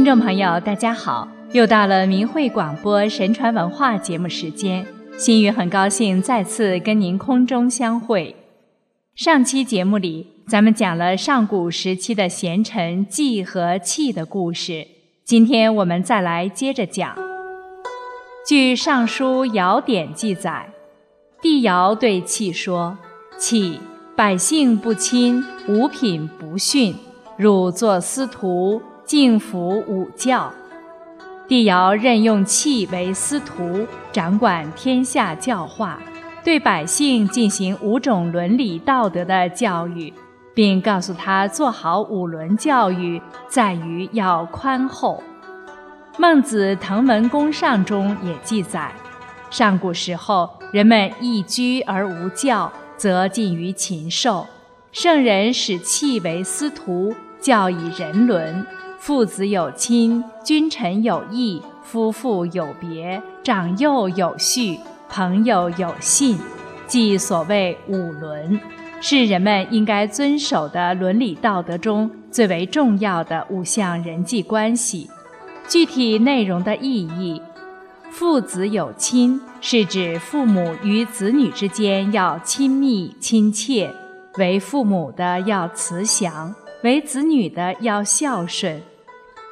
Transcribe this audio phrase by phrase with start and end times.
[0.00, 1.28] 听众朋友，大家好！
[1.52, 4.86] 又到了明慧广播神传文化节目时间，
[5.18, 8.34] 心雨很高兴再次跟您空中相会。
[9.14, 14.86] 上期节目里，咱们讲了上古时期的贤臣季和契的故事，
[15.26, 17.14] 今天我们再来接着讲。
[18.48, 20.66] 据《尚书尧典》记载，
[21.42, 22.96] 帝尧对契说
[23.38, 23.78] ：“契，
[24.16, 26.94] 百姓不亲，五品不逊，
[27.36, 30.54] 汝作司徒。”敬服五教，
[31.48, 35.98] 帝尧任用契为司徒，掌管天下教化，
[36.44, 40.14] 对百姓进行五种伦理道德的教育，
[40.54, 45.20] 并告诉他做好五伦教育在于要宽厚。
[46.16, 48.92] 孟子《滕文公上》中也记载，
[49.50, 54.46] 上古时候人们易居而无教，则近于禽兽。
[54.92, 58.64] 圣人使契为司徒，教以人伦。
[59.00, 66.38] 父子有亲，君臣有义，夫妇有别，长幼有序，朋友有信，
[66.86, 68.60] 即所谓五伦，
[69.00, 75.08] 是人们应该遵守的伦理道德中最为重要的五项人际关系。
[75.66, 77.40] 具体内容的意义：
[78.10, 83.90] 父子有亲，是指父母与子女之间要亲密亲切，
[84.36, 88.82] 为父母的要慈祥，为子女的要孝顺。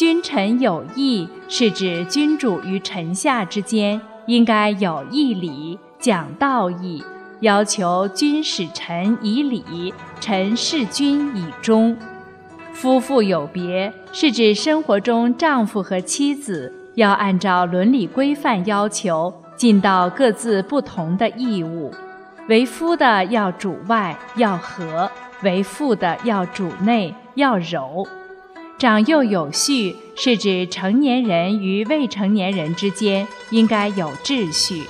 [0.00, 7.04] 君臣有义，是指君主与臣下之间应该有义理、讲道义，
[7.40, 11.94] 要求君使臣以礼，臣事君以忠。
[12.72, 21.92] 夫妇有别，是指生活中丈夫和妻子要按照伦理规范要求尽到各自不同的义务。
[22.48, 25.10] 为夫的要主外要和，
[25.42, 28.08] 为妇的要主内要柔。
[28.80, 34.84] 长幼有序，是指成年人与未成年人之间应该有秩序；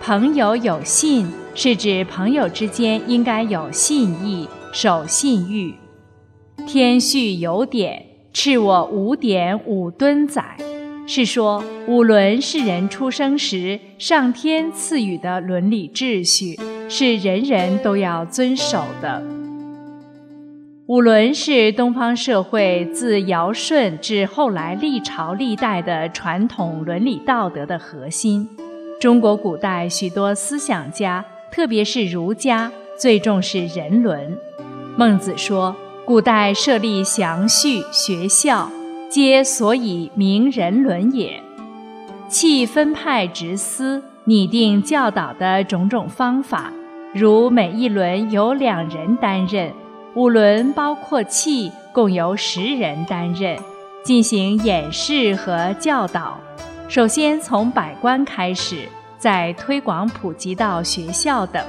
[0.00, 5.74] 朋友有信，是指朋友之间应该有信义、守信誉。
[6.68, 10.56] 天序有典，赤我五典五吨载，
[11.08, 16.56] 是说五伦是人出生时上天赐予的伦理秩序，
[16.88, 19.20] 是人人都要遵守的。
[20.88, 28.48] 五伦是东方社会自尧舜至后来历朝历代的传统伦理道德的核心。
[29.00, 34.38] 中国古代许多思想家，特别是儒家，最重视人伦。
[34.96, 35.74] 孟子说
[36.06, 38.70] ：“古代设立详序学校，
[39.10, 41.42] 皆所以明人伦也。”
[42.30, 46.72] 弃分派职司，拟定教导的种种方法，
[47.12, 49.72] 如每一轮有两人担任。
[50.16, 53.54] 五伦包括器，共由十人担任，
[54.02, 56.40] 进行演示和教导。
[56.88, 58.88] 首先从百官开始，
[59.18, 61.62] 再推广普及到学校等。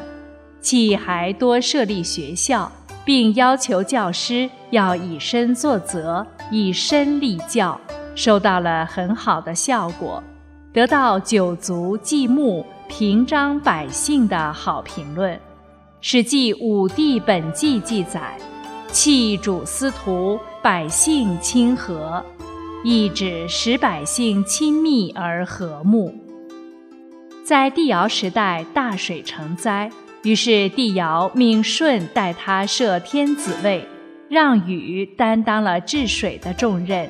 [0.61, 2.71] 器还多设立学校，
[3.03, 7.77] 并要求教师要以身作则，以身立教，
[8.15, 10.23] 收到了很好的效果，
[10.71, 15.35] 得到九族祭牧、平章百姓的好评论。
[15.99, 18.37] 《史记·武帝本纪》记载
[18.93, 22.23] ：“弃主司徒，百姓亲和。”
[22.85, 26.13] 意指使百姓亲密而和睦。
[27.43, 29.91] 在帝尧时代，大水成灾，
[30.21, 33.85] 于是帝尧命舜代他设天子位，
[34.29, 37.09] 让禹担当了治水的重任。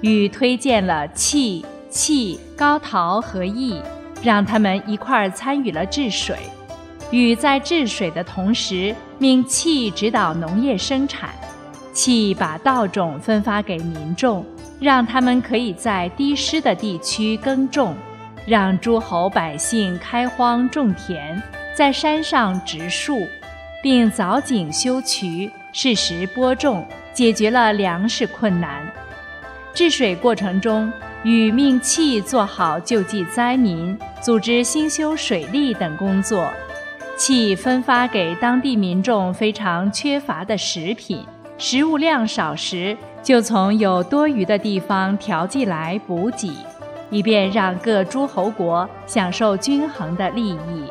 [0.00, 3.80] 禹推荐了契、契、高陶和羿，
[4.22, 6.36] 让他们一块儿参与了治水。
[7.10, 11.30] 禹在治水的同时，命契指导农业生产，
[11.94, 14.44] 契把稻种分发给民众，
[14.78, 17.96] 让他们可以在低湿的地区耕种，
[18.46, 21.42] 让诸侯百姓开荒种田，
[21.74, 23.26] 在山上植树，
[23.82, 28.86] 并凿井修渠，适时播种，解决了粮食困难。
[29.72, 30.92] 治水过程中，
[31.22, 36.52] 禹命契做好救济灾民、组织兴修水利等工作。
[37.18, 41.26] 契分发给当地民众非常缺乏的食品，
[41.58, 46.52] 食物量少时，就从有多余的地方调剂来补给，
[47.10, 50.84] 以便让各诸侯国享受均衡的利益。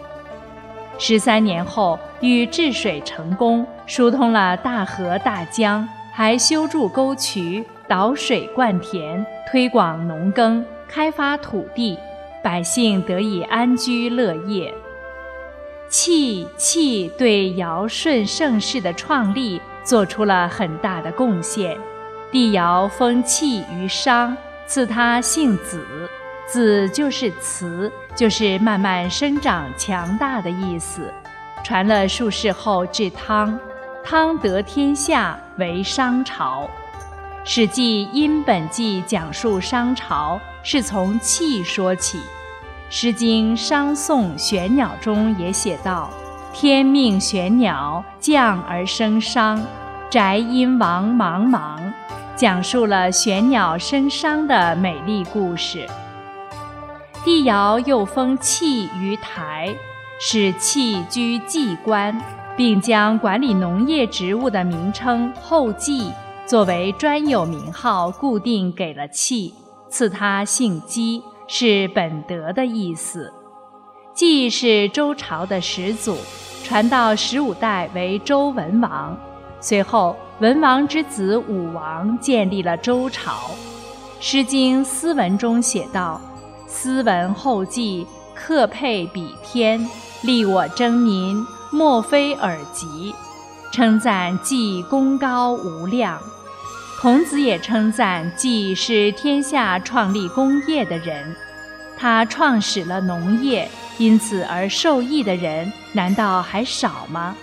[1.00, 11.98] 十三年后，禹治水成功，疏通了大河大江，还修筑沟渠，导水灌田，推广农耕，开发土地，
[12.44, 14.74] 百姓得以安居乐业。
[15.90, 21.78] 契契对尧舜盛世的创立做出了很大的贡献。
[22.32, 24.36] 帝尧封契于商，
[24.66, 25.86] 赐他姓子，
[26.46, 31.12] 子就是慈，就是慢慢生长强大的意思。
[31.64, 33.58] 传了数世后，至汤，
[34.04, 36.70] 汤得天下，为商朝。
[37.50, 42.18] 《史记·殷本纪》讲述商朝是从契说起，
[42.90, 46.10] 《诗经·商颂玄鸟》中也写道
[46.54, 49.62] ：“天命玄鸟，降而生商，
[50.10, 51.78] 宅殷王茫茫。”
[52.38, 55.88] 讲述了玄鸟生商的美丽故事。
[57.26, 59.76] 帝尧又封契于台，
[60.20, 62.16] 使契居季官，
[62.56, 66.14] 并将管理农业植物的名称后稷。
[66.46, 69.54] 作为专有名号，固定给了契，
[69.90, 73.34] 赐他姓姬，是本德的意思。
[74.14, 76.18] 季是周朝的始祖，
[76.64, 79.18] 传到十五代为周文王，
[79.62, 83.32] 随后文王之子武王建立了周朝。
[84.20, 86.20] 《诗经·斯文》中写道
[86.68, 88.06] ：“斯文后稷，
[88.36, 89.88] 克配比天，
[90.24, 93.14] 立我争民，莫非尔及。”
[93.72, 96.20] 称赞季功高无量。
[97.00, 101.36] 孔子也称赞季是天下创立工业的人，
[101.96, 107.36] 他创始了农业，因此而受益的人难道还少吗？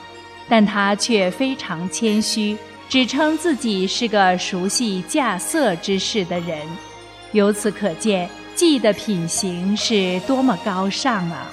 [0.48, 2.58] 但他却非常谦虚，
[2.88, 6.58] 只称自己是个熟悉稼穑之事的人。
[7.30, 11.46] 由此可见，季的品行是多么高尚啊！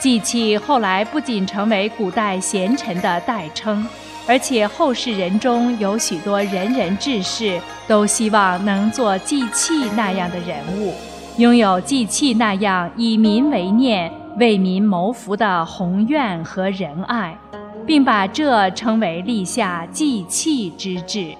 [0.00, 3.86] 季气后来不仅成为古代贤臣的代称。
[4.26, 10.94] 而且后世人中有许多仁人志士，都希望能做季契那样的人物，
[11.38, 17.36] 拥有季契那样以民为念、为民谋福的宏愿和仁爱，
[17.84, 21.34] 并把这称为立下季契之志。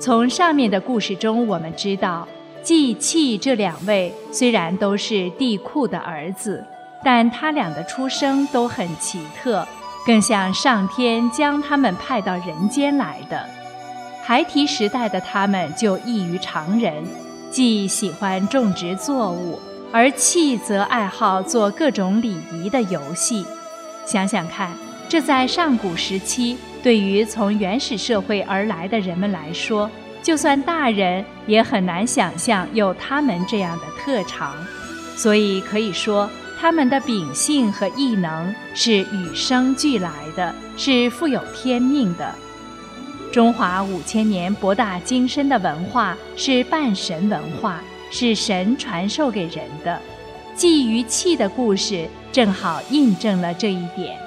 [0.00, 2.26] 从上面的故事中，我们知道，
[2.62, 6.64] 季契这两位虽然都是帝喾的儿子，
[7.04, 9.68] 但他俩的出生都很奇特。
[10.10, 13.48] 更像上天将他们派到人间来的。
[14.24, 17.04] 孩提时代的他们就异于常人，
[17.48, 19.60] 既喜欢种植作物，
[19.92, 23.46] 而气则爱好做各种礼仪的游戏。
[24.04, 24.72] 想想看，
[25.08, 29.88] 这在上古时期，对于从原始社会而来的人们来说，
[30.24, 34.56] 就算大人也很难想象有他们这样的特长。
[35.14, 36.28] 所以可以说。
[36.60, 42.34] 他们的秉性和异能是与生俱来的，是富有天命的。
[43.32, 47.80] 中华五千年博大精深的文化是半神文化，
[48.10, 49.98] 是神传授给人的。
[50.54, 54.18] 祭于气的故事正好印证了这一点。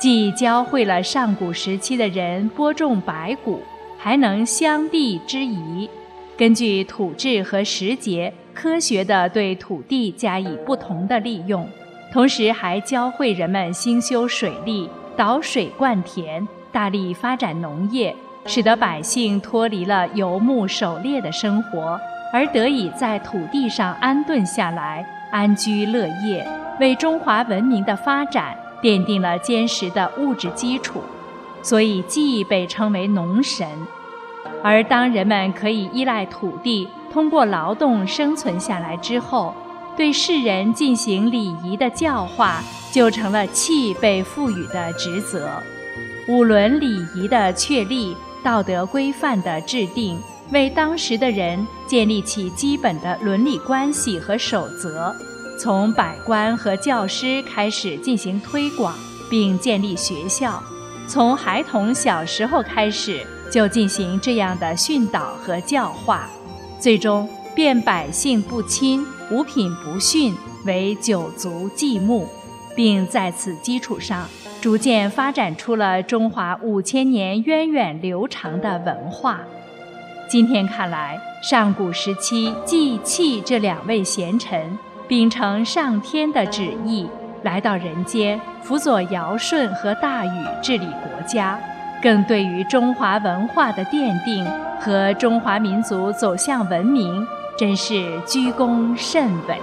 [0.00, 3.60] 既教会了上古时期的人播种白谷，
[3.98, 5.90] 还能相地之宜，
[6.36, 8.32] 根据土质和时节。
[8.56, 11.68] 科学地对土地加以不同的利用，
[12.10, 18.16] 同时还教会人们兴修水利、导水灌田，大力发展农业，
[18.46, 22.00] 使得百姓脱离了游牧狩猎的生活，
[22.32, 26.48] 而得以在土地上安顿下来，安居乐业，
[26.80, 31.02] 为中华文明的发展奠定了坚实的物质基础。
[31.60, 33.68] 所以，既被称为农神。
[34.62, 36.88] 而当人们可以依赖土地。
[37.16, 39.54] 通过劳动生存下来之后，
[39.96, 45.48] 对世人进行礼仪的教化，就成了气被赋予的职责。
[46.28, 50.20] 五伦礼仪的确立，道德规范的制定，
[50.50, 55.16] 为当时的人建立起基本的伦理关系和守则。
[55.58, 58.94] 从百官和教师开始进行推广，
[59.30, 60.62] 并建立学校。
[61.08, 66.28] 从孩童小时候开始，就进行这样的训导和教化。
[66.78, 72.26] 最终变百姓不亲、五品不逊为九族祭牧，
[72.74, 74.26] 并在此基础上
[74.60, 79.40] 逐渐发展出了中华五千年源远流长的文化。
[80.28, 84.76] 今天看来，上古时期祭器这两位贤臣
[85.08, 87.08] 秉承上天的旨意，
[87.42, 91.58] 来到人间辅佐尧舜和大禹治理国家。
[92.02, 94.46] 更对于中华文化的奠定
[94.80, 97.26] 和中华民族走向文明，
[97.58, 99.60] 真是居功甚伟。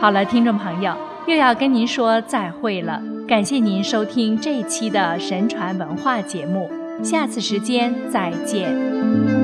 [0.00, 0.94] 好了，听众朋友，
[1.26, 3.02] 又要跟您说再会了。
[3.26, 6.70] 感谢您收听这一期的神传文化节目，
[7.02, 9.35] 下次时间再见。